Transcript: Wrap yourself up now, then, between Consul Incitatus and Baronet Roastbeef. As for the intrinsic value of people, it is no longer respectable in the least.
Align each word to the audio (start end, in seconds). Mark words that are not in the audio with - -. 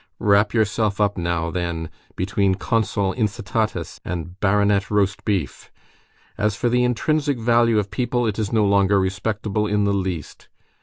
Wrap 0.17 0.51
yourself 0.51 0.99
up 0.99 1.15
now, 1.15 1.51
then, 1.51 1.87
between 2.15 2.55
Consul 2.55 3.13
Incitatus 3.13 3.99
and 4.03 4.39
Baronet 4.39 4.89
Roastbeef. 4.89 5.69
As 6.39 6.55
for 6.55 6.69
the 6.69 6.83
intrinsic 6.83 7.37
value 7.37 7.77
of 7.77 7.91
people, 7.91 8.25
it 8.25 8.39
is 8.39 8.51
no 8.51 8.65
longer 8.65 8.99
respectable 8.99 9.67
in 9.67 9.83
the 9.83 9.93
least. 9.93 10.47